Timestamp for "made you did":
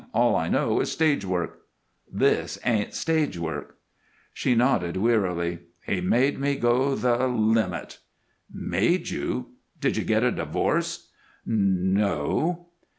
8.51-9.97